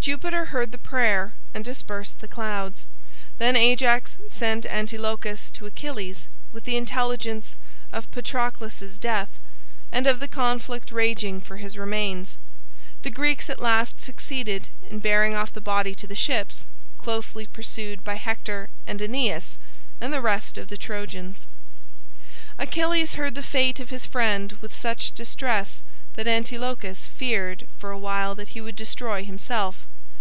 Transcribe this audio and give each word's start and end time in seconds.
Jupiter 0.00 0.46
heard 0.46 0.72
the 0.72 0.78
prayer 0.78 1.34
and 1.52 1.62
dispersed 1.62 2.20
the 2.20 2.28
clouds. 2.28 2.86
Then 3.36 3.56
Ajax 3.56 4.16
sent 4.30 4.64
Antilochus 4.64 5.50
to 5.50 5.66
Achilles 5.66 6.26
with 6.50 6.64
the 6.64 6.78
intelligence 6.78 7.56
of 7.92 8.10
Patroclus's 8.10 8.98
death, 8.98 9.28
and 9.92 10.06
of 10.06 10.18
the 10.18 10.26
conflict 10.26 10.90
raging 10.90 11.42
for 11.42 11.58
his 11.58 11.76
remains. 11.76 12.38
The 13.02 13.10
Greeks 13.10 13.50
at 13.50 13.60
last 13.60 14.00
succeeded 14.00 14.68
in 14.88 15.00
bearing 15.00 15.36
off 15.36 15.52
the 15.52 15.60
body 15.60 15.94
to 15.96 16.06
the 16.06 16.16
ships, 16.16 16.64
closely 16.96 17.44
pursued 17.46 18.02
by 18.02 18.14
Hector 18.14 18.70
and 18.86 19.02
Aeneas 19.02 19.58
and 20.00 20.10
the 20.10 20.22
rest 20.22 20.56
of 20.56 20.68
the 20.68 20.78
Trojans. 20.78 21.44
Achilles 22.58 23.16
heard 23.16 23.34
the 23.34 23.42
fate 23.42 23.78
of 23.78 23.90
his 23.90 24.06
friend 24.06 24.56
with 24.62 24.74
such 24.74 25.14
distress 25.14 25.82
that 26.14 26.26
Antilochus 26.26 27.04
feared 27.04 27.68
for 27.78 27.90
a 27.90 27.98
while 27.98 28.34
that 28.34 28.54
he 28.56 28.62
would 28.62 28.74
destroy 28.74 29.22
himself. 29.22 29.84